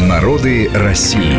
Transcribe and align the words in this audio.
Народы 0.00 0.70
России. 0.72 1.36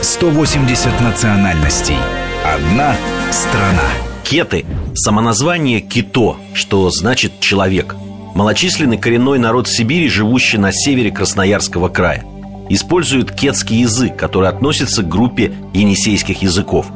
180 0.00 1.00
национальностей. 1.00 1.96
Одна 2.44 2.94
страна. 3.32 3.82
Кеты– 4.22 4.64
самоназвание 4.94 5.80
кито, 5.80 6.36
что 6.54 6.88
значит 6.90 7.40
«человек». 7.40 7.96
Малочисленный 8.34 8.96
коренной 8.96 9.40
народ 9.40 9.68
Сибири, 9.68 10.08
живущий 10.08 10.56
на 10.56 10.72
севере 10.72 11.10
Красноярского 11.10 11.88
края. 11.88 12.24
Используют 12.68 13.32
кетский 13.32 13.80
язык, 13.80 14.16
который 14.16 14.48
относится 14.48 15.02
к 15.02 15.08
группе 15.08 15.52
енисейских 15.74 16.42
языков. 16.42 16.86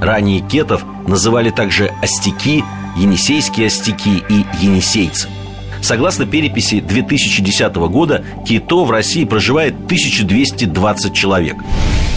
Ранее 0.00 0.40
кетов 0.40 0.84
называли 1.08 1.50
также 1.50 1.90
остяки, 2.00 2.62
енисейские 2.96 3.66
остяки 3.66 4.22
и 4.28 4.46
енисейцы. 4.60 5.28
Согласно 5.86 6.26
переписи 6.26 6.80
2010 6.80 7.76
года, 7.76 8.24
кито 8.44 8.84
в 8.84 8.90
России 8.90 9.24
проживает 9.24 9.74
1220 9.84 11.14
человек. 11.14 11.54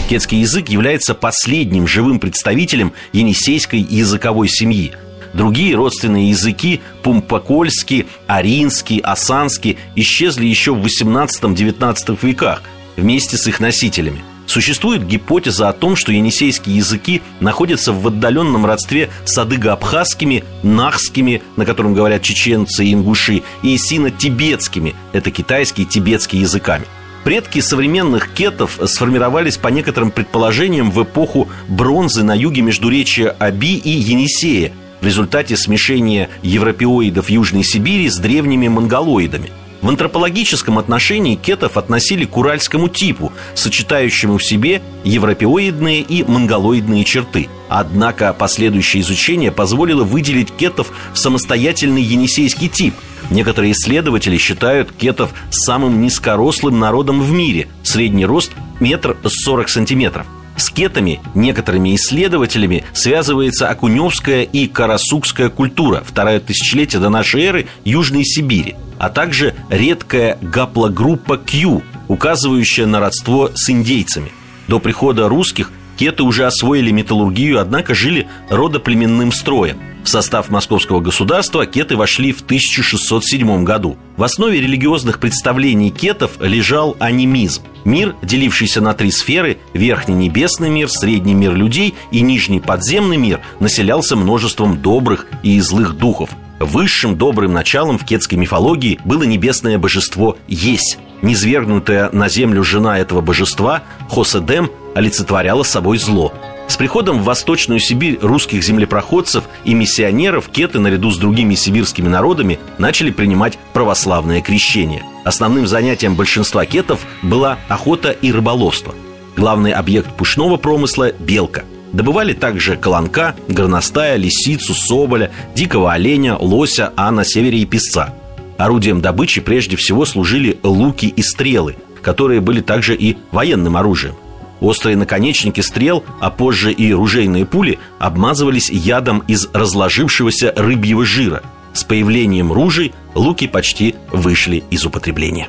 Кетский 0.08 0.40
язык 0.40 0.68
является 0.68 1.14
последним 1.14 1.86
живым 1.86 2.18
представителем 2.18 2.92
енисейской 3.12 3.78
языковой 3.78 4.48
семьи. 4.48 4.90
Другие 5.34 5.76
родственные 5.76 6.30
языки– 6.30 6.80
пумпокольский, 7.04 8.08
аринский, 8.26 8.98
осанский– 8.98 9.78
исчезли 9.94 10.46
еще 10.46 10.74
в 10.74 10.84
18-19 10.84 12.18
веках 12.22 12.64
вместе 12.96 13.36
с 13.36 13.46
их 13.46 13.60
носителями. 13.60 14.24
Существует 14.50 15.06
гипотеза 15.06 15.68
о 15.68 15.72
том, 15.72 15.94
что 15.94 16.10
енисейские 16.10 16.78
языки 16.78 17.22
находятся 17.38 17.92
в 17.92 18.04
отдаленном 18.08 18.66
родстве 18.66 19.08
с 19.24 19.38
адыго-абхазскими, 19.38 20.42
нахскими, 20.64 21.40
на 21.54 21.64
котором 21.64 21.94
говорят 21.94 22.22
чеченцы 22.22 22.84
и 22.84 22.92
ингуши, 22.92 23.44
и 23.62 23.78
сино-тибетскими, 23.78 24.96
это 25.12 25.30
китайские 25.30 25.86
тибетские 25.86 26.42
языками. 26.42 26.84
Предки 27.22 27.60
современных 27.60 28.34
кетов 28.34 28.80
сформировались 28.86 29.56
по 29.56 29.68
некоторым 29.68 30.10
предположениям 30.10 30.90
в 30.90 31.00
эпоху 31.00 31.48
бронзы 31.68 32.24
на 32.24 32.34
юге 32.36 32.62
междуречия 32.62 33.30
Аби 33.38 33.76
и 33.76 33.90
Енисея 33.90 34.72
в 35.00 35.06
результате 35.06 35.56
смешения 35.56 36.28
европеоидов 36.42 37.30
Южной 37.30 37.62
Сибири 37.62 38.08
с 38.08 38.16
древними 38.16 38.66
монголоидами– 38.66 39.52
в 39.82 39.88
антропологическом 39.88 40.78
отношении 40.78 41.36
кетов 41.36 41.76
относили 41.76 42.24
к 42.24 42.36
уральскому 42.36 42.88
типу, 42.88 43.32
сочетающему 43.54 44.38
в 44.38 44.44
себе 44.44 44.82
европеоидные 45.04 46.00
и 46.00 46.22
монголоидные 46.24 47.04
черты. 47.04 47.48
Однако 47.68 48.32
последующее 48.32 49.02
изучение 49.02 49.52
позволило 49.52 50.04
выделить 50.04 50.50
кетов 50.50 50.92
в 51.12 51.18
самостоятельный 51.18 52.02
енисейский 52.02 52.68
тип. 52.68 52.94
Некоторые 53.30 53.72
исследователи 53.72 54.38
считают 54.38 54.92
кетов 54.92 55.32
самым 55.50 56.00
низкорослым 56.00 56.78
народом 56.78 57.22
в 57.22 57.30
мире, 57.30 57.68
средний 57.82 58.26
рост 58.26 58.52
метр 58.80 59.16
сорок 59.26 59.68
сантиметров. 59.68 60.26
С 60.60 60.68
кетами 60.68 61.20
некоторыми 61.34 61.96
исследователями 61.96 62.84
связывается 62.92 63.70
Акуневская 63.70 64.42
и 64.42 64.66
Карасукская 64.66 65.48
культура, 65.48 66.02
второе 66.06 66.38
тысячелетие 66.38 67.00
до 67.00 67.08
нашей 67.08 67.44
эры 67.44 67.66
Южной 67.82 68.24
Сибири– 68.26 68.76
а 69.00 69.08
также 69.08 69.54
редкая 69.70 70.36
гаплогруппа 70.42 71.38
Q, 71.38 71.80
указывающая 72.08 72.84
на 72.84 73.00
родство 73.00 73.50
с 73.54 73.70
индейцами. 73.70 74.30
До 74.68 74.78
прихода 74.78 75.26
русских 75.26 75.72
кеты 76.00 76.22
уже 76.22 76.46
освоили 76.46 76.90
металлургию, 76.92 77.60
однако 77.60 77.94
жили 77.94 78.26
родоплеменным 78.48 79.32
строем. 79.32 79.78
В 80.02 80.08
состав 80.08 80.48
московского 80.48 81.00
государства 81.00 81.66
кеты 81.66 81.94
вошли 81.94 82.32
в 82.32 82.40
1607 82.40 83.64
году. 83.64 83.98
В 84.16 84.22
основе 84.22 84.62
религиозных 84.62 85.20
представлений 85.20 85.90
кетов 85.90 86.30
лежал 86.40 86.96
анимизм. 87.00 87.64
Мир, 87.84 88.16
делившийся 88.22 88.80
на 88.80 88.94
три 88.94 89.10
сферы– 89.10 89.58
верхний 89.74 90.14
небесный 90.14 90.70
мир, 90.70 90.88
средний 90.88 91.34
мир 91.34 91.54
людей 91.54 91.94
и 92.10 92.22
нижний 92.22 92.60
подземный 92.60 93.18
мир– 93.18 93.40
населялся 93.60 94.16
множеством 94.16 94.80
добрых 94.80 95.26
и 95.42 95.60
злых 95.60 95.98
духов– 95.98 96.30
Высшим 96.60 97.16
добрым 97.16 97.54
началом 97.54 97.96
в 97.96 98.04
кетской 98.04 98.36
мифологии 98.36 99.00
было 99.06 99.22
небесное 99.22 99.78
божество 99.78 100.36
Есть. 100.46 100.98
Низвергнутая 101.22 102.10
на 102.12 102.28
землю 102.28 102.62
жена 102.62 102.98
этого 102.98 103.22
божества, 103.22 103.82
Хоседем, 104.10 104.70
олицетворяла 104.94 105.62
собой 105.62 105.96
зло. 105.96 106.34
С 106.68 106.76
приходом 106.76 107.20
в 107.20 107.24
Восточную 107.24 107.80
Сибирь 107.80 108.18
русских 108.20 108.62
землепроходцев 108.62 109.44
и 109.64 109.72
миссионеров 109.72 110.50
кеты 110.50 110.78
наряду 110.78 111.10
с 111.10 111.16
другими 111.16 111.54
сибирскими 111.54 112.08
народами 112.08 112.58
начали 112.76 113.10
принимать 113.10 113.58
православное 113.72 114.42
крещение. 114.42 115.02
Основным 115.24 115.66
занятием 115.66 116.14
большинства 116.14 116.66
кетов 116.66 117.00
была 117.22 117.58
охота 117.68 118.10
и 118.10 118.30
рыболовство. 118.32 118.94
Главный 119.34 119.72
объект 119.72 120.14
пушного 120.14 120.58
промысла– 120.58 121.10
белка– 121.18 121.64
Добывали 121.92 122.32
также 122.32 122.76
колонка, 122.76 123.34
горностая, 123.48 124.16
лисицу, 124.16 124.74
соболя, 124.74 125.30
дикого 125.54 125.92
оленя, 125.92 126.36
лося, 126.36 126.92
а 126.96 127.10
на 127.10 127.24
севере 127.24 127.58
и 127.60 127.66
песца. 127.66 128.14
Орудием 128.58 129.00
добычи 129.00 129.40
прежде 129.40 129.76
всего 129.76 130.04
служили 130.04 130.58
луки 130.62 131.06
и 131.06 131.22
стрелы, 131.22 131.76
которые 132.02 132.40
были 132.40 132.60
также 132.60 132.94
и 132.94 133.16
военным 133.32 133.76
оружием. 133.76 134.14
Острые 134.60 134.96
наконечники 134.96 135.62
стрел, 135.62 136.04
а 136.20 136.30
позже 136.30 136.70
и 136.70 136.92
ружейные 136.92 137.46
пули 137.46 137.78
обмазывались 137.98 138.70
ядом 138.70 139.20
из 139.26 139.48
разложившегося 139.52 140.52
рыбьего 140.56 141.04
жира. 141.06 141.42
С 141.72 141.84
появлением 141.84 142.52
ружей 142.52 142.92
луки 143.14 143.46
почти 143.46 143.94
вышли 144.12 144.62
из 144.70 144.84
употребления. 144.84 145.48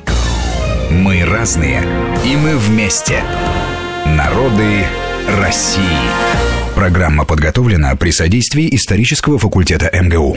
Мы 0.90 1.24
разные, 1.24 1.82
и 2.24 2.36
мы 2.36 2.56
вместе. 2.56 3.22
Народы 4.06 4.86
России. 5.28 5.82
Программа 6.74 7.24
подготовлена 7.24 7.94
при 7.96 8.10
содействии 8.10 8.74
исторического 8.74 9.38
факультета 9.38 9.90
МГУ. 9.92 10.36